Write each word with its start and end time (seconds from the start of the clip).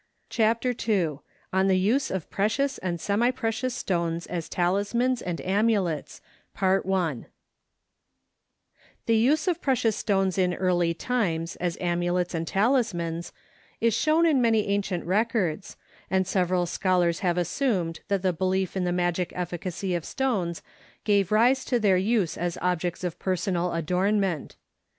II 0.35 1.19
On 1.53 1.67
the 1.67 1.77
Use 1.77 2.09
of 2.09 2.27
Precious 2.31 2.79
and 2.79 2.99
Semi 2.99 3.29
Precious 3.29 3.75
Stones 3.75 4.25
as 4.25 4.49
Talismans 4.49 5.21
and 5.21 5.39
Amulets 5.41 6.21
The 6.59 7.21
use 9.15 9.47
of 9.47 9.61
precious 9.61 9.95
stones 9.95 10.39
in 10.39 10.55
early 10.55 10.95
times 10.95 11.55
as 11.57 11.77
amulets 11.79 12.33
and 12.33 12.47
talismans 12.47 13.31
is 13.79 13.93
shown 13.93 14.25
in 14.25 14.41
many 14.41 14.65
ancient 14.69 15.05
records, 15.05 15.77
and 16.09 16.25
several 16.25 16.65
scholars 16.65 17.19
have 17.19 17.37
assumed 17.37 17.99
that 18.07 18.23
the 18.23 18.33
belief 18.33 18.75
in 18.75 18.85
the 18.85 18.91
magic 18.91 19.31
efficacy 19.35 19.93
of 19.93 20.03
stones 20.03 20.63
gave 21.03 21.31
rise 21.31 21.63
to 21.65 21.79
their 21.79 21.97
use 21.97 22.39
as 22.39 22.57
objects 22.59 23.03
of 23.03 23.19
personal 23.19 23.71
adornment. 23.71 24.55